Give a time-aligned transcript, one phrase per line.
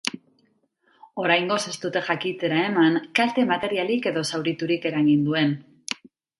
[1.23, 5.57] Oraingoz ez dute jakitera eman kalte materialik edo zauriturik eragin duen.